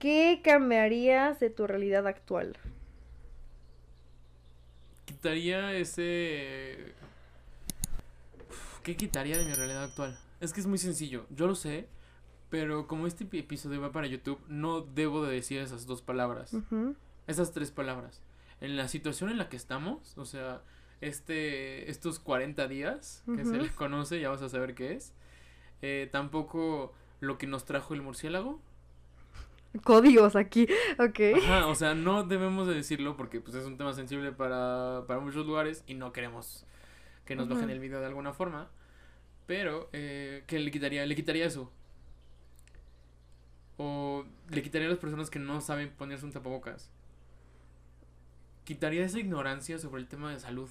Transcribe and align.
¿Qué 0.00 0.40
cambiarías 0.42 1.38
de 1.38 1.50
tu 1.50 1.66
realidad 1.68 2.06
actual? 2.08 2.56
Quitaría 5.04 5.72
ese... 5.74 6.94
Uf, 8.48 8.80
¿Qué 8.82 8.96
quitaría 8.96 9.36
de 9.38 9.44
mi 9.44 9.52
realidad 9.52 9.84
actual? 9.84 10.18
Es 10.40 10.52
que 10.52 10.60
es 10.60 10.66
muy 10.66 10.78
sencillo, 10.78 11.26
yo 11.30 11.46
lo 11.46 11.54
sé, 11.54 11.86
pero 12.48 12.86
como 12.86 13.06
este 13.06 13.24
epi- 13.26 13.40
episodio 13.40 13.80
va 13.80 13.92
para 13.92 14.06
YouTube, 14.06 14.40
no 14.48 14.80
debo 14.80 15.24
de 15.24 15.34
decir 15.34 15.60
esas 15.60 15.86
dos 15.86 16.00
palabras. 16.00 16.54
Esas 17.26 17.52
tres 17.52 17.70
palabras. 17.70 18.22
En 18.60 18.76
la 18.76 18.88
situación 18.88 19.30
en 19.30 19.38
la 19.38 19.48
que 19.48 19.56
estamos, 19.56 20.16
o 20.16 20.24
sea, 20.24 20.62
este, 21.00 21.90
estos 21.90 22.18
40 22.20 22.68
días 22.68 23.22
que 23.36 23.44
se 23.44 23.56
les 23.58 23.72
conoce, 23.72 24.20
ya 24.20 24.30
vas 24.30 24.42
a 24.42 24.48
saber 24.48 24.74
qué 24.74 24.94
es. 24.94 25.12
Eh, 25.82 26.08
tampoco 26.10 26.92
lo 27.20 27.36
que 27.38 27.46
nos 27.46 27.64
trajo 27.66 27.92
el 27.94 28.02
murciélago. 28.02 28.60
Códigos 29.84 30.34
aquí, 30.36 30.66
ok. 30.98 31.20
Ajá, 31.44 31.66
o 31.68 31.74
sea, 31.74 31.94
no 31.94 32.24
debemos 32.24 32.66
de 32.66 32.74
decirlo 32.74 33.16
porque 33.16 33.40
pues, 33.40 33.54
es 33.56 33.64
un 33.66 33.76
tema 33.76 33.92
sensible 33.92 34.32
para, 34.32 35.04
para 35.06 35.20
muchos 35.20 35.46
lugares 35.46 35.84
y 35.86 35.94
no 35.94 36.12
queremos 36.12 36.66
que 37.24 37.36
nos 37.36 37.48
bajen 37.48 37.64
Ujú. 37.66 37.72
el 37.74 37.78
video 37.80 38.00
de 38.00 38.06
alguna 38.06 38.32
forma. 38.32 38.68
Pero, 39.46 39.88
eh, 39.92 40.42
¿qué 40.46 40.58
le 40.58 40.70
quitaría? 40.70 41.04
Le 41.06 41.14
quitaría 41.14 41.44
eso. 41.46 41.70
O 43.76 44.24
le 44.50 44.62
quitaría 44.62 44.86
a 44.88 44.90
las 44.90 44.98
personas 44.98 45.30
que 45.30 45.38
no 45.38 45.60
saben 45.60 45.90
ponerse 45.90 46.24
un 46.26 46.32
tapabocas. 46.32 46.90
Quitaría 48.64 49.04
esa 49.04 49.18
ignorancia 49.18 49.78
sobre 49.78 50.02
el 50.02 50.08
tema 50.08 50.30
de 50.32 50.38
salud. 50.38 50.68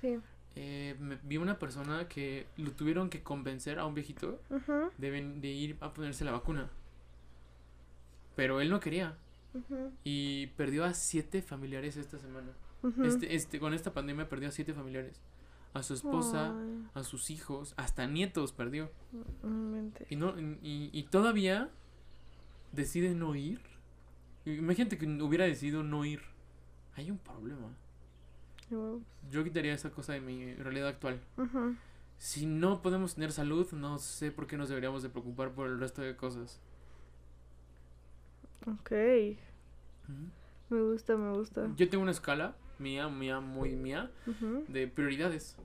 Sí. 0.00 0.18
Eh, 0.56 0.94
me- 1.00 1.18
vi 1.24 1.36
una 1.36 1.58
persona 1.58 2.06
que 2.08 2.46
lo 2.56 2.70
tuvieron 2.72 3.10
que 3.10 3.22
convencer 3.22 3.78
a 3.78 3.86
un 3.86 3.94
viejito 3.94 4.40
de, 4.98 5.10
ven- 5.10 5.40
de 5.40 5.48
ir 5.48 5.76
a 5.80 5.92
ponerse 5.92 6.24
la 6.24 6.30
vacuna. 6.32 6.70
Pero 8.36 8.60
él 8.60 8.70
no 8.70 8.80
quería. 8.80 9.16
Y 10.02 10.48
perdió 10.56 10.84
a 10.84 10.94
siete 10.94 11.42
familiares 11.42 11.96
esta 11.96 12.18
semana. 12.18 12.52
Este, 13.04 13.34
este, 13.34 13.58
con 13.60 13.72
esta 13.72 13.92
pandemia 13.94 14.28
perdió 14.28 14.48
a 14.48 14.52
siete 14.52 14.74
familiares. 14.74 15.20
A 15.72 15.82
su 15.82 15.94
esposa, 15.94 16.52
Ay, 16.56 16.84
a 16.94 17.02
sus 17.02 17.30
hijos, 17.30 17.74
hasta 17.76 18.06
nietos 18.06 18.52
perdió. 18.52 18.90
no 19.42 19.48
inventes. 19.50 20.10
Y, 20.10 20.16
no, 20.16 20.38
y, 20.38 20.90
y 20.92 21.02
todavía 21.04 21.70
decide 22.72 23.14
no 23.14 23.34
ir. 23.34 23.60
Imagínate 24.44 24.98
que 24.98 25.06
hubiera 25.06 25.44
decidido 25.46 25.82
no 25.82 26.04
ir. 26.04 26.20
Hay 26.96 27.10
un 27.10 27.18
problema. 27.18 27.68
Yo 29.30 29.44
quitaría 29.44 29.74
esa 29.74 29.90
cosa 29.90 30.12
de 30.12 30.20
mi 30.20 30.54
realidad 30.54 30.88
actual. 30.88 31.20
Si 32.18 32.46
no 32.46 32.82
podemos 32.82 33.14
tener 33.14 33.32
salud, 33.32 33.70
no 33.72 33.98
sé 33.98 34.30
por 34.30 34.46
qué 34.46 34.56
nos 34.56 34.68
deberíamos 34.68 35.02
de 35.02 35.08
preocupar 35.10 35.52
por 35.52 35.68
el 35.68 35.78
resto 35.80 36.02
de 36.02 36.16
cosas. 36.16 36.60
Ok. 38.66 38.90
Me 40.70 40.82
gusta, 40.82 41.16
me 41.16 41.32
gusta. 41.32 41.70
Yo 41.76 41.88
tengo 41.88 42.02
una 42.02 42.10
escala 42.12 42.56
mía, 42.78 43.08
mía, 43.08 43.40
muy 43.40 43.76
mía, 43.76 44.10
de 44.68 44.88
prioridades. 44.88 45.56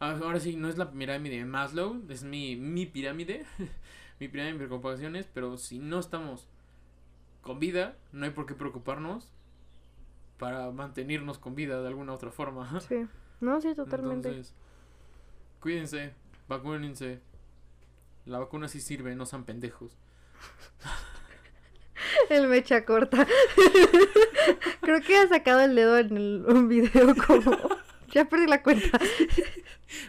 Ah, 0.00 0.18
Ahora 0.22 0.40
sí, 0.40 0.56
no 0.56 0.68
es 0.68 0.78
la 0.78 0.90
pirámide 0.90 1.36
de 1.36 1.44
Maslow, 1.44 2.02
es 2.08 2.24
mi, 2.24 2.56
mi 2.56 2.86
pirámide, 2.86 3.44
mi 4.20 4.28
pirámide 4.28 4.52
de 4.58 4.66
preocupaciones, 4.66 5.28
pero 5.32 5.58
si 5.58 5.78
no 5.78 5.98
estamos 5.98 6.48
con 7.42 7.58
vida, 7.58 7.96
no 8.12 8.24
hay 8.24 8.30
por 8.30 8.46
qué 8.46 8.54
preocuparnos 8.54 9.30
para 10.38 10.70
mantenernos 10.70 11.38
con 11.38 11.54
vida 11.54 11.80
de 11.80 11.88
alguna 11.88 12.12
otra 12.14 12.30
forma. 12.30 12.80
Sí. 12.88 13.06
No, 13.40 13.58
sí, 13.60 13.74
totalmente. 13.74 14.28
Entonces, 14.28 14.54
cuídense, 15.60 16.12
vacúnense. 16.46 17.20
La 18.26 18.38
vacuna 18.38 18.68
sí 18.68 18.80
sirve, 18.80 19.14
no 19.16 19.24
sean 19.24 19.44
pendejos. 19.44 19.96
El 22.30 22.46
mecha 22.46 22.84
corta. 22.84 23.26
Creo 24.80 25.00
que 25.00 25.16
ha 25.16 25.26
sacado 25.26 25.60
el 25.62 25.74
dedo 25.74 25.98
en 25.98 26.16
el, 26.16 26.44
un 26.48 26.68
video 26.68 27.14
como... 27.26 27.56
Ya 28.12 28.24
perdí 28.24 28.48
la 28.48 28.60
cuenta. 28.60 28.98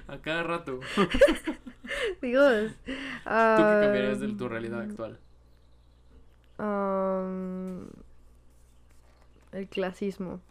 A 0.07 0.18
cada 0.18 0.41
rato. 0.41 0.79
Dios. 2.22 2.72
¿Tú 2.84 2.84
qué 2.84 3.78
cambiarías 3.81 4.19
de 4.19 4.28
tu 4.29 4.50
realidad 4.50 4.81
actual? 4.81 5.19
Am, 6.57 7.85
el 9.51 9.68
clasismo. 9.68 10.41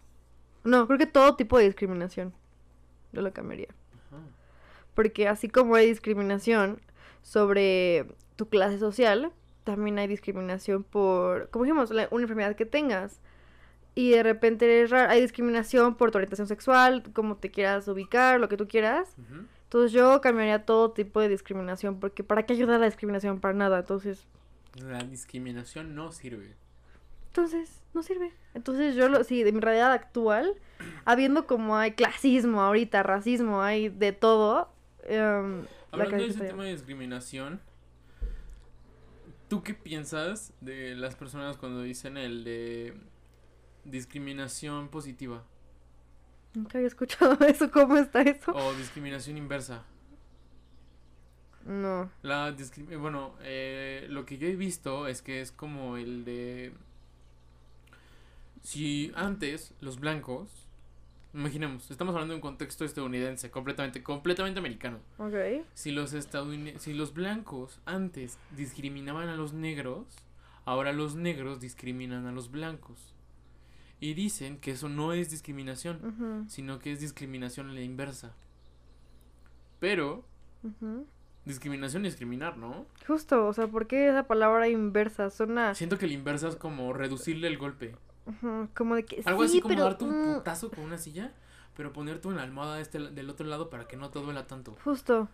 No, 0.62 0.86
creo 0.86 0.96
que 0.96 1.06
todo 1.06 1.34
tipo 1.34 1.58
de 1.58 1.64
discriminación. 1.64 2.32
Yo 3.12 3.20
lo 3.20 3.32
cambiaría. 3.32 3.74
Ajá. 4.06 4.22
Porque 4.94 5.26
así 5.26 5.48
como 5.48 5.74
hay 5.74 5.88
discriminación 5.88 6.80
sobre 7.22 8.06
tu 8.36 8.48
clase 8.48 8.78
social, 8.78 9.32
también 9.64 9.98
hay 9.98 10.06
discriminación 10.06 10.82
por, 10.84 11.50
como 11.50 11.64
dijimos, 11.64 11.90
la- 11.90 12.08
una 12.10 12.22
enfermedad 12.22 12.56
que 12.56 12.66
tengas. 12.66 13.20
Y 13.94 14.12
de 14.12 14.22
repente 14.22 14.64
eres 14.66 14.90
raro, 14.90 15.10
hay 15.10 15.20
discriminación 15.20 15.96
por 15.96 16.10
tu 16.12 16.18
orientación 16.18 16.46
sexual, 16.46 17.02
cómo 17.12 17.36
te 17.36 17.50
quieras 17.50 17.88
ubicar, 17.88 18.38
lo 18.40 18.48
que 18.48 18.56
tú 18.56 18.68
quieras. 18.68 19.14
Entonces 19.64 19.92
yo 19.92 20.20
cambiaría 20.20 20.64
todo 20.64 20.92
tipo 20.92 21.20
de 21.20 21.28
discriminación, 21.28 21.98
porque 22.00 22.22
¿para 22.24 22.44
qué 22.46 22.52
ayuda 22.54 22.78
la 22.78 22.86
discriminación? 22.86 23.40
Para 23.40 23.54
nada. 23.54 23.80
Entonces, 23.80 24.26
La 24.76 25.02
discriminación 25.02 25.94
no 25.96 26.12
sirve. 26.12 26.54
entonces, 27.26 27.80
no 27.94 28.02
sirve. 28.02 28.32
Entonces 28.54 28.94
yo, 28.94 29.08
lo, 29.08 29.22
sí, 29.24 29.42
de 29.42 29.52
mi 29.52 29.60
realidad 29.60 29.92
actual, 29.92 30.54
habiendo 31.04 31.46
como 31.46 31.76
hay 31.76 31.92
clasismo 31.92 32.62
ahorita, 32.62 33.02
racismo, 33.02 33.62
hay 33.62 33.88
de 33.88 34.12
todo. 34.12 34.68
em, 35.04 35.62
la 35.62 35.66
Hablando 36.04 36.16
de 36.18 36.26
ese 36.26 36.44
tema 36.44 36.64
de 36.64 36.72
discriminación, 36.72 37.60
¿tú 39.50 39.62
qué 39.62 39.74
piensas 39.74 40.54
de 40.62 40.94
las 40.94 41.16
personas 41.16 41.58
cuando 41.58 41.82
dicen 41.82 42.16
el 42.16 42.44
de 42.44 42.94
discriminación 43.84 44.88
positiva 44.88 45.44
Nunca 46.54 46.78
había 46.78 46.88
escuchado 46.88 47.38
eso, 47.46 47.70
¿cómo 47.70 47.96
está 47.96 48.22
eso? 48.22 48.52
o 48.52 48.72
discriminación 48.74 49.36
inversa? 49.36 49.84
No. 51.66 52.10
La 52.22 52.56
bueno, 52.98 53.34
eh, 53.42 54.06
lo 54.08 54.24
que 54.24 54.38
yo 54.38 54.48
he 54.48 54.56
visto 54.56 55.06
es 55.06 55.20
que 55.20 55.42
es 55.42 55.52
como 55.52 55.98
el 55.98 56.24
de 56.24 56.72
si 58.62 59.12
antes 59.14 59.74
los 59.80 60.00
blancos, 60.00 60.68
imaginemos, 61.34 61.90
estamos 61.90 62.14
hablando 62.14 62.32
de 62.32 62.36
un 62.36 62.42
contexto 62.42 62.84
estadounidense, 62.84 63.50
completamente, 63.50 64.02
completamente 64.02 64.58
americano. 64.58 64.98
Ok. 65.18 65.64
Si 65.74 65.92
los 65.92 66.14
si 66.78 66.92
los 66.94 67.14
blancos 67.14 67.80
antes 67.84 68.38
discriminaban 68.56 69.28
a 69.28 69.36
los 69.36 69.52
negros, 69.52 70.06
ahora 70.64 70.92
los 70.92 71.16
negros 71.16 71.60
discriminan 71.60 72.26
a 72.26 72.32
los 72.32 72.50
blancos. 72.50 73.14
Y 74.00 74.14
dicen 74.14 74.58
que 74.58 74.72
eso 74.72 74.88
no 74.88 75.12
es 75.12 75.30
discriminación, 75.30 76.46
sino 76.48 76.78
que 76.78 76.92
es 76.92 77.00
discriminación 77.00 77.68
a 77.68 77.74
la 77.74 77.82
inversa. 77.82 78.34
Pero 79.78 80.24
discriminación 81.44 82.06
es 82.06 82.12
discriminar, 82.12 82.56
¿no? 82.56 82.86
Justo, 83.06 83.46
o 83.46 83.52
sea, 83.52 83.66
¿por 83.66 83.86
qué 83.86 84.08
esa 84.08 84.26
palabra 84.26 84.68
inversa? 84.68 85.30
Suena 85.30 85.74
Siento 85.74 85.98
que 85.98 86.06
la 86.06 86.14
inversa 86.14 86.48
es 86.48 86.56
como 86.56 86.92
reducirle 86.92 87.48
el 87.48 87.58
golpe. 87.58 87.94
Como 88.74 88.94
de 88.94 89.04
que 89.04 89.22
Algo 89.24 89.42
sí, 89.42 89.48
así 89.48 89.60
como 89.60 89.74
pero, 89.74 89.84
darte 89.84 90.04
un 90.04 90.34
putazo 90.34 90.70
con 90.70 90.84
una 90.84 90.98
silla, 90.98 91.32
pero 91.76 91.92
ponerte 91.92 92.28
una 92.28 92.42
almohada 92.42 92.76
de 92.76 92.82
este, 92.82 92.98
del 92.98 93.30
otro 93.30 93.46
lado 93.46 93.70
para 93.70 93.86
que 93.86 93.96
no 93.96 94.10
te 94.10 94.18
duela 94.20 94.46
tanto. 94.46 94.76
Justo. 94.84 95.28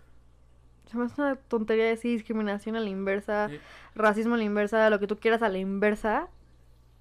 Se 0.91 0.97
me 0.97 1.07
hace 1.07 1.21
una 1.21 1.35
tontería 1.35 1.85
decir 1.87 2.13
discriminación 2.13 2.77
a 2.77 2.81
la 2.81 2.89
inversa, 2.89 3.47
Eh, 3.51 3.61
racismo 3.97 4.35
a 4.35 4.39
la 4.39 4.45
inversa, 4.45 4.89
lo 4.89 5.01
que 5.01 5.09
tú 5.09 5.17
quieras 5.17 5.43
a 5.43 5.49
la 5.49 5.59
inversa. 5.59 6.29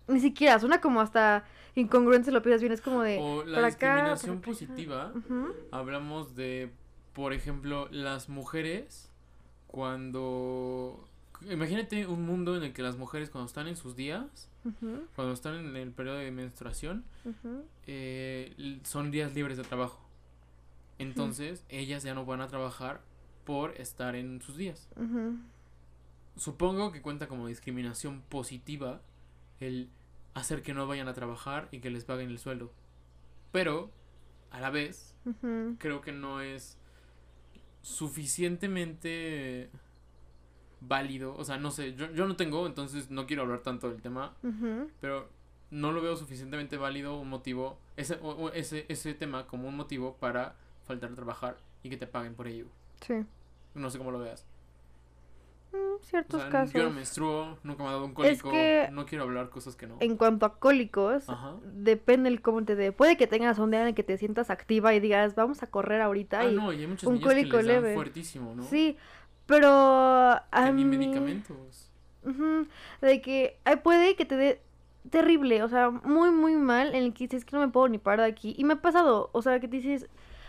Ni 0.07 0.19
siquiera, 0.19 0.59
suena 0.59 0.81
como 0.81 1.01
hasta 1.01 1.45
incongruente 1.75 2.25
si 2.25 2.31
lo 2.31 2.41
piensas 2.41 2.61
bien, 2.61 2.73
es 2.73 2.81
como 2.81 3.01
de... 3.01 3.19
o 3.19 3.43
la 3.43 3.55
para 3.55 3.67
acá, 3.67 3.93
discriminación 3.95 4.39
para 4.39 4.45
positiva 4.45 5.13
hablamos 5.71 6.35
de, 6.35 6.71
por 7.13 7.33
ejemplo, 7.33 7.87
las 7.91 8.29
mujeres 8.29 9.11
cuando... 9.67 11.07
Imagínate 11.49 12.07
un 12.07 12.25
mundo 12.25 12.55
en 12.57 12.63
el 12.63 12.73
que 12.73 12.81
las 12.81 12.97
mujeres 12.97 13.29
cuando 13.29 13.47
están 13.47 13.67
en 13.67 13.75
sus 13.75 13.95
días, 13.95 14.49
cuando 15.15 15.33
están 15.33 15.55
en 15.55 15.75
el 15.75 15.91
periodo 15.91 16.17
de 16.17 16.31
menstruación, 16.31 17.03
eh, 17.87 18.79
son 18.83 19.11
días 19.11 19.33
libres 19.33 19.57
de 19.57 19.63
trabajo. 19.63 19.99
Entonces, 20.97 21.63
ellas 21.69 22.03
ya 22.03 22.13
no 22.13 22.25
van 22.25 22.41
a 22.41 22.47
trabajar 22.47 23.01
por 23.45 23.71
estar 23.79 24.15
en 24.15 24.41
sus 24.41 24.57
días. 24.57 24.87
Supongo 26.37 26.91
que 26.91 27.01
cuenta 27.01 27.27
como 27.27 27.47
discriminación 27.47 28.21
positiva 28.29 29.01
el 29.59 29.89
hacer 30.33 30.61
que 30.63 30.73
no 30.73 30.85
vayan 30.87 31.07
a 31.07 31.13
trabajar 31.13 31.69
y 31.71 31.79
que 31.79 31.89
les 31.89 32.03
paguen 32.03 32.29
el 32.29 32.39
sueldo. 32.39 32.71
Pero, 33.51 33.89
a 34.51 34.59
la 34.59 34.69
vez, 34.69 35.15
creo 35.77 36.01
que 36.01 36.11
no 36.11 36.41
es 36.41 36.77
suficientemente 37.81 39.69
válido. 40.81 41.35
O 41.37 41.43
sea, 41.43 41.57
no 41.57 41.71
sé, 41.71 41.93
yo, 41.95 42.11
yo 42.11 42.27
no 42.27 42.35
tengo, 42.35 42.67
entonces 42.67 43.09
no 43.11 43.25
quiero 43.25 43.43
hablar 43.43 43.59
tanto 43.59 43.89
del 43.89 44.01
tema, 44.01 44.33
pero 45.01 45.29
no 45.71 45.91
lo 45.91 46.01
veo 46.01 46.15
suficientemente 46.15 46.77
válido 46.77 47.17
un 47.19 47.29
motivo, 47.29 47.77
ese, 47.97 48.15
o- 48.21 48.29
o 48.31 48.49
ese, 48.51 48.85
ese 48.89 49.13
tema 49.13 49.47
como 49.47 49.67
un 49.67 49.75
motivo 49.75 50.15
para 50.19 50.55
faltar 50.85 51.11
a 51.11 51.15
trabajar 51.15 51.57
y 51.83 51.89
que 51.89 51.97
te 51.97 52.07
paguen 52.07 52.35
por 52.35 52.47
ello. 52.47 52.65
Sí. 53.01 53.15
No 53.73 53.89
sé 53.89 53.97
cómo 53.97 54.11
lo 54.11 54.19
veas. 54.19 54.45
Mm, 55.73 55.77
O 55.95 55.99
ciertos 56.03 56.41
sea, 56.41 56.49
casos. 56.49 56.73
yo 56.73 56.83
no 56.83 56.91
menstruo, 56.91 57.57
nunca 57.63 57.83
me 57.83 57.89
ha 57.89 57.93
dado 57.93 58.05
un 58.05 58.13
cólico, 58.13 58.51
que- 58.51 58.87
no 58.91 59.05
quiero 59.05 59.25
hablar 59.25 59.49
cosas 59.49 59.75
que 59.75 59.87
no. 59.87 59.97
En 59.99 60.15
cuanto 60.15 60.45
a 60.45 60.57
cólicos, 60.59 61.27
Ajá. 61.27 61.55
depende 61.63 62.29
el 62.29 62.41
cómo 62.41 62.63
te 62.63 62.75
dé. 62.75 62.91
Puede 62.93 63.17
que 63.17 63.27
tengas 63.27 63.59
un 63.59 63.71
día 63.71 63.81
en 63.81 63.87
el 63.87 63.95
que 63.95 64.03
te 64.03 64.17
sientas 64.17 64.49
activa 64.49 64.93
y 64.93 64.99
digas, 65.01 65.35
vamos 65.35 65.63
a 65.63 65.67
correr 65.67 66.01
ahorita. 66.01 66.41
Ah, 66.41 66.45
y... 66.45 66.55
no, 66.55 66.71
y 66.71 66.81
hay 66.81 66.87
muchas 66.87 67.09
un 67.09 67.19
que 67.19 67.33
les 67.33 67.49
dan 67.51 67.65
leve. 67.67 67.93
fuertísimo, 67.95 68.55
¿no? 68.55 68.63
Sí, 68.63 68.95
pero 69.45 69.69
a 69.69 70.71
mí- 70.71 70.85
medicamentos. 70.85 71.91
De 73.01 73.21
que 73.21 73.59
ay, 73.65 73.77
puede 73.77 74.15
que 74.15 74.25
te 74.25 74.35
dé 74.35 74.61
terrible, 75.09 75.61
o 75.61 75.69
sea, 75.69 75.91
muy, 75.91 76.31
muy 76.31 76.55
mal, 76.55 76.95
en 76.95 77.03
el 77.03 77.13
que 77.13 77.25
dices 77.25 77.45
que 77.45 77.55
no 77.55 77.61
me 77.61 77.71
puedo 77.71 77.87
ni 77.87 77.99
parar 77.99 78.21
de 78.21 78.31
aquí. 78.31 78.55
Y 78.57 78.63
me 78.63 78.73
ha 78.73 78.81
pasado, 78.81 79.29
o 79.33 79.41
sea, 79.41 79.59
que 79.59 79.67
te 79.67 79.77
dices, 79.77 80.07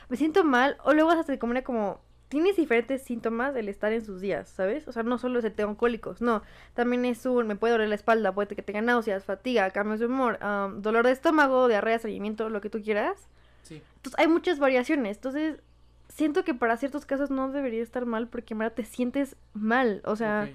me 0.09 0.17
siento 0.17 0.45
mal, 0.45 0.79
o 0.85 0.95
luego 0.95 1.11
hasta 1.11 1.25
te 1.25 1.39
comunica 1.39 1.65
como, 1.67 2.01
tienes 2.29 2.57
diferentes 2.57 3.03
síntomas 3.03 3.53
del 3.53 3.69
estar 3.69 3.93
en 3.93 4.05
sus 4.05 4.21
días, 4.23 4.49
¿sabes? 4.49 4.89
O 4.89 4.93
sea, 4.93 5.03
no 5.03 5.19
solo 5.19 5.39
es 5.39 5.45
el 5.45 5.53
tengo 5.53 5.77
cólicos, 5.77 6.23
no, 6.23 6.43
también 6.73 7.05
es 7.05 7.25
un, 7.27 7.47
me 7.47 7.57
puede 7.57 7.73
doler 7.73 7.91
la 7.91 7.95
espalda, 7.97 8.33
puede 8.33 8.57
que 8.57 8.63
tenga 8.63 8.81
náuseas, 8.81 9.25
fatiga, 9.25 9.71
cambios 9.71 10.01
de 10.01 10.07
humor, 10.07 10.39
am, 10.41 10.81
dolor 10.81 11.05
de 11.05 11.13
estómago, 11.13 11.69
diarrea, 11.69 11.97
estreñimiento, 11.97 12.49
lo 12.49 12.63
que 12.63 12.71
tú 12.71 12.81
quieras. 12.83 13.29
Sí. 13.63 13.83
Entonces, 13.97 14.19
hay 14.19 14.29
muchas 14.29 14.59
variaciones, 14.59 15.19
entonces... 15.19 15.61
Siento 16.09 16.45
que 16.45 16.55
para 16.55 16.77
ciertos 16.77 17.05
casos 17.05 17.31
no 17.31 17.51
debería 17.51 17.83
estar 17.83 18.07
mal 18.07 18.29
porque 18.29 18.55
en 18.55 18.59
verdad 18.59 18.75
te 18.75 18.85
sientes 18.85 19.37
mal, 19.55 20.03
o 20.05 20.17
sea. 20.17 20.49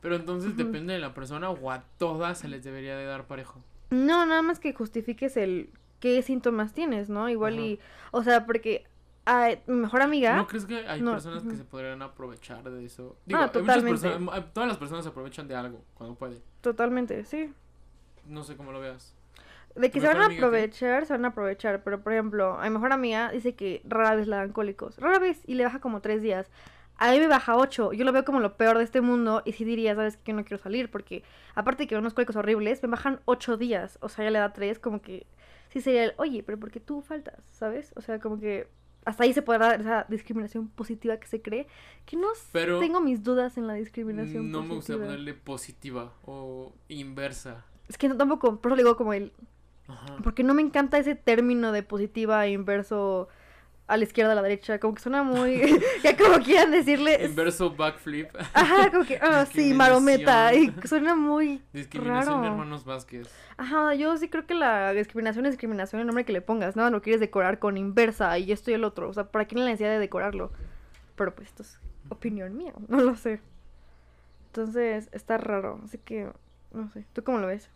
Pero 0.00 0.16
entonces 0.16 0.56
depende 0.56 0.92
de 0.94 0.98
la 1.00 1.14
persona 1.14 1.50
o 1.50 1.70
a 1.70 1.82
todas 1.98 2.38
se 2.38 2.48
les 2.48 2.62
debería 2.64 2.96
de 2.96 3.04
dar 3.04 3.26
parejo. 3.26 3.60
No, 3.90 4.26
nada 4.26 4.42
más 4.42 4.58
que 4.58 4.72
justifiques 4.72 5.36
el 5.36 5.70
qué 6.00 6.22
síntomas 6.22 6.72
tienes, 6.72 7.08
¿no? 7.08 7.28
Igual 7.28 7.58
y, 7.58 7.78
o 8.12 8.22
sea, 8.22 8.46
porque 8.46 8.84
a 9.24 9.50
mi 9.66 9.74
mejor 9.74 10.02
amiga, 10.02 10.36
¿No 10.36 10.46
crees 10.46 10.64
que 10.66 10.86
hay 10.86 11.00
No, 11.00 11.12
personas 11.12 11.42
que 11.42 11.56
se 11.56 11.64
podrían 11.64 12.00
aprovechar 12.02 12.62
de 12.62 12.84
eso? 12.84 13.16
Digo, 13.26 13.40
Ah, 13.40 13.50
hay 13.52 13.60
muchas 13.60 13.82
personas, 13.82 14.52
todas 14.52 14.68
las 14.68 14.78
personas 14.78 15.04
se 15.04 15.10
aprovechan 15.10 15.48
de 15.48 15.56
algo 15.56 15.82
cuando 15.94 16.14
pueden. 16.16 16.40
totalmente, 16.60 17.24
sí. 17.24 17.52
No 18.28 18.44
sé 18.44 18.56
cómo 18.56 18.72
lo 18.72 18.80
veas. 18.80 19.14
De 19.76 19.90
que 19.90 20.00
¿Tu 20.00 20.06
se 20.06 20.12
van 20.12 20.22
a 20.22 20.34
aprovechar, 20.34 21.06
se 21.06 21.12
van 21.12 21.24
a 21.24 21.28
aprovechar, 21.28 21.82
pero 21.82 22.02
por 22.02 22.12
ejemplo, 22.12 22.54
a 22.58 22.64
mi 22.64 22.70
mejor 22.70 22.92
amiga 22.92 23.30
dice 23.30 23.54
que 23.54 23.82
rara 23.84 24.14
vez 24.14 24.26
le 24.26 24.36
dan 24.36 24.52
cólicos, 24.52 24.98
rara 24.98 25.18
vez, 25.18 25.42
y 25.46 25.54
le 25.54 25.64
baja 25.64 25.80
como 25.80 26.00
tres 26.00 26.22
días. 26.22 26.50
A 26.98 27.12
mí 27.12 27.20
me 27.20 27.28
baja 27.28 27.56
ocho, 27.56 27.92
yo 27.92 28.06
lo 28.06 28.12
veo 28.12 28.24
como 28.24 28.40
lo 28.40 28.56
peor 28.56 28.78
de 28.78 28.84
este 28.84 29.02
mundo, 29.02 29.42
y 29.44 29.52
sí 29.52 29.64
diría, 29.64 29.94
sabes 29.94 30.16
que 30.16 30.32
yo 30.32 30.36
no 30.36 30.44
quiero 30.44 30.62
salir, 30.62 30.90
porque 30.90 31.24
aparte 31.54 31.82
de 31.82 31.88
que 31.88 31.96
unos 31.96 32.14
cólicos 32.14 32.36
horribles, 32.36 32.82
me 32.82 32.88
bajan 32.88 33.20
ocho 33.26 33.58
días, 33.58 33.98
o 34.00 34.08
sea, 34.08 34.24
ya 34.24 34.30
le 34.30 34.38
da 34.38 34.54
tres, 34.54 34.78
como 34.78 35.02
que 35.02 35.26
sí 35.68 35.82
sería 35.82 36.04
el, 36.04 36.14
oye, 36.16 36.42
pero 36.42 36.58
¿por 36.58 36.70
qué 36.70 36.80
tú 36.80 37.02
faltas? 37.02 37.44
¿Sabes? 37.52 37.92
O 37.96 38.00
sea, 38.00 38.18
como 38.18 38.40
que 38.40 38.68
hasta 39.04 39.24
ahí 39.24 39.32
se 39.32 39.42
puede 39.42 39.58
dar 39.60 39.80
esa 39.80 40.06
discriminación 40.08 40.68
positiva 40.68 41.16
que 41.18 41.28
se 41.28 41.40
cree, 41.42 41.66
que 42.06 42.16
no 42.16 42.28
Pero 42.50 42.80
tengo 42.80 43.00
mis 43.00 43.22
dudas 43.22 43.56
en 43.58 43.66
la 43.66 43.74
discriminación 43.74 44.50
no 44.50 44.62
me 44.62 44.74
gusta 44.74 44.94
positiva. 44.94 45.04
ponerle 45.04 45.34
positiva 45.34 46.12
o 46.24 46.72
inversa. 46.88 47.64
Es 47.88 47.98
que 47.98 48.08
no, 48.08 48.16
tampoco, 48.16 48.60
por 48.60 48.72
eso 48.72 48.76
le 48.76 48.82
digo 48.82 48.96
como 48.96 49.12
el, 49.12 49.32
Ajá. 49.88 50.16
Porque 50.22 50.42
no 50.42 50.54
me 50.54 50.62
encanta 50.62 50.98
ese 50.98 51.14
término 51.14 51.72
de 51.72 51.82
positiva 51.82 52.44
e 52.46 52.50
inverso 52.52 53.28
a 53.86 53.96
la 53.96 54.04
izquierda 54.04 54.32
a 54.32 54.34
la 54.34 54.42
derecha. 54.42 54.78
Como 54.80 54.94
que 54.94 55.02
suena 55.02 55.22
muy. 55.22 55.62
ya 56.02 56.16
como 56.16 56.42
quieran 56.42 56.70
decirle. 56.70 57.24
Inverso 57.24 57.74
backflip. 57.74 58.30
Ajá, 58.52 58.90
como 58.90 59.04
que. 59.04 59.18
Ah, 59.20 59.46
sí, 59.46 59.74
marometa. 59.74 60.52
Y 60.54 60.72
suena 60.84 61.14
muy. 61.14 61.62
Discriminación 61.72 62.42
de 62.42 62.48
Raro. 62.48 62.52
hermanos 62.52 62.84
Vázquez. 62.84 63.28
Ajá, 63.56 63.94
yo 63.94 64.16
sí 64.16 64.28
creo 64.28 64.46
que 64.46 64.54
la 64.54 64.92
discriminación 64.92 65.46
es 65.46 65.52
discriminación 65.52 66.00
el 66.00 66.06
nombre 66.06 66.24
que 66.24 66.32
le 66.32 66.40
pongas. 66.40 66.76
No, 66.76 66.90
no 66.90 67.00
quieres 67.00 67.20
decorar 67.20 67.58
con 67.58 67.76
inversa 67.76 68.36
y 68.38 68.52
esto 68.52 68.70
y 68.70 68.74
el 68.74 68.84
otro. 68.84 69.08
O 69.08 69.12
sea, 69.12 69.30
¿para 69.30 69.46
qué 69.46 69.56
la 69.56 69.64
necesidad 69.64 69.90
de 69.90 69.98
decorarlo? 69.98 70.52
Pero 71.14 71.34
pues 71.34 71.48
esto 71.48 71.62
es 71.62 71.80
opinión 72.08 72.56
mía. 72.56 72.72
No 72.88 73.00
lo 73.00 73.16
sé. 73.16 73.40
Entonces, 74.48 75.08
está 75.12 75.38
raro. 75.38 75.80
Así 75.84 75.98
que. 75.98 76.30
No 76.72 76.90
sé. 76.90 77.04
¿Tú 77.12 77.22
cómo 77.22 77.38
lo 77.38 77.46
ves? 77.46 77.70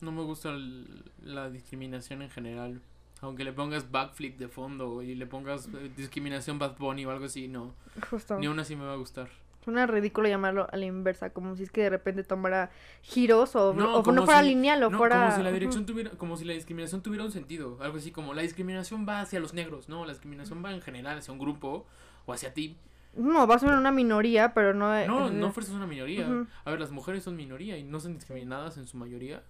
No 0.00 0.12
me 0.12 0.22
gusta 0.22 0.50
el- 0.50 1.04
la 1.22 1.50
discriminación 1.50 2.22
en 2.22 2.30
general. 2.30 2.80
Aunque 3.20 3.42
le 3.42 3.52
pongas 3.52 3.90
backflip 3.90 4.38
de 4.38 4.46
fondo 4.48 5.02
y 5.02 5.14
le 5.16 5.26
pongas 5.26 5.66
eh, 5.74 5.90
discriminación 5.96 6.58
Bad 6.58 6.76
Bunny 6.78 7.04
o 7.04 7.10
algo 7.10 7.24
así, 7.24 7.48
no. 7.48 7.74
Justo. 8.10 8.38
Ni 8.38 8.46
aún 8.46 8.60
así 8.60 8.76
me 8.76 8.84
va 8.84 8.92
a 8.92 8.96
gustar. 8.96 9.28
Suena 9.64 9.86
ridículo 9.86 10.28
llamarlo 10.28 10.68
a 10.72 10.76
la 10.76 10.86
inversa, 10.86 11.30
como 11.30 11.56
si 11.56 11.64
es 11.64 11.70
que 11.72 11.82
de 11.82 11.90
repente 11.90 12.22
tomara 12.22 12.70
giros 13.02 13.56
o 13.56 13.74
No, 13.74 13.96
o 13.96 14.12
no, 14.12 14.24
fuera 14.24 14.40
si- 14.42 14.48
lineal 14.50 14.84
o 14.84 14.90
No, 14.90 14.98
fuera... 14.98 15.20
como 15.26 15.36
si 15.36 15.42
la 15.42 15.50
dirección 15.50 15.84
tuviera, 15.84 16.10
como 16.12 16.36
si 16.36 16.44
la 16.44 16.52
discriminación 16.54 17.02
tuviera 17.02 17.24
un 17.24 17.32
sentido, 17.32 17.76
algo 17.80 17.98
así 17.98 18.12
como 18.12 18.34
la 18.34 18.42
discriminación 18.42 19.04
va 19.06 19.20
hacia 19.20 19.40
los 19.40 19.52
negros, 19.52 19.88
no, 19.88 20.04
la 20.06 20.12
discriminación 20.12 20.64
va 20.64 20.72
en 20.72 20.80
general 20.80 21.18
hacia 21.18 21.32
un 21.32 21.40
grupo 21.40 21.86
o 22.24 22.32
hacia 22.32 22.54
ti. 22.54 22.76
No, 23.16 23.46
va 23.48 23.56
a 23.56 23.58
ser 23.58 23.70
una 23.70 23.90
minoría, 23.90 24.54
pero 24.54 24.72
no... 24.74 25.04
No, 25.06 25.28
no 25.28 25.50
fuerzas 25.50 25.74
una 25.74 25.86
minoría. 25.88 26.26
A 26.64 26.70
ver, 26.70 26.78
las 26.78 26.92
mujeres 26.92 27.24
son 27.24 27.34
minoría 27.36 27.76
y 27.76 27.82
no 27.82 27.98
son 27.98 28.14
discriminadas 28.14 28.78
en 28.78 28.86
su 28.86 28.96
mayoría. 28.96 29.42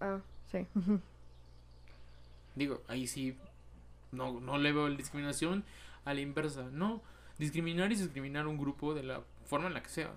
Ah, 0.00 0.20
sí. 0.50 0.66
Digo, 2.54 2.82
ahí 2.88 3.06
sí 3.06 3.36
no 4.12 4.40
no 4.40 4.58
le 4.58 4.72
veo 4.72 4.88
la 4.88 4.96
discriminación 4.96 5.64
a 6.04 6.14
la 6.14 6.20
inversa. 6.20 6.68
No, 6.72 7.02
discriminar 7.38 7.92
es 7.92 8.00
discriminar 8.00 8.46
un 8.46 8.58
grupo 8.58 8.94
de 8.94 9.02
la 9.02 9.22
forma 9.46 9.68
en 9.68 9.74
la 9.74 9.82
que 9.82 9.88
sea. 9.88 10.10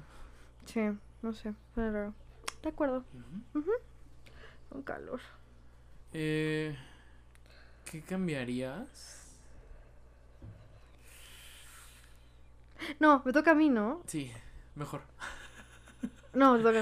Sí, 0.66 0.82
no 1.22 1.34
sé, 1.34 1.54
raro. 1.76 2.14
De 2.62 2.70
acuerdo, 2.70 3.04
con 4.70 4.84
calor. 4.84 5.20
Eh, 6.14 6.78
¿Qué 7.86 8.02
cambiarías? 8.02 9.38
No, 13.00 13.22
me 13.26 13.34
toca 13.34 13.52
a 13.52 13.56
mí, 13.56 13.70
¿no? 13.70 14.02
Sí, 14.08 14.32
mejor. 14.76 15.02
No, 16.34 16.54
me 16.54 16.60
toca 16.60 16.72